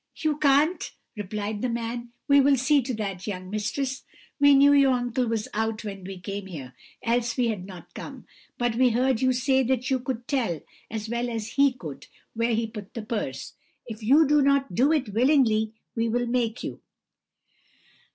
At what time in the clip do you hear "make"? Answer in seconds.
16.25-16.63